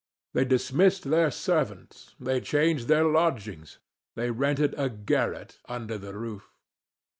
[0.33, 3.77] They dismissed their servant; they changed their lodgings;
[4.15, 6.49] they rented a garret under the roof.